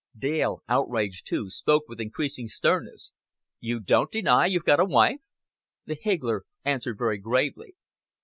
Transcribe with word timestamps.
Dale, 0.17 0.63
outraged 0.67 1.27
too, 1.27 1.51
spoke 1.51 1.83
with 1.87 2.01
increasing 2.01 2.47
sternness. 2.47 3.11
"You 3.59 3.79
don't 3.79 4.09
deny 4.11 4.47
you've 4.47 4.65
got 4.65 4.79
a 4.79 4.83
wife?" 4.85 5.19
The 5.85 5.93
higgler 5.93 6.43
answered 6.65 6.97
very 6.97 7.19
gravely. 7.19 7.75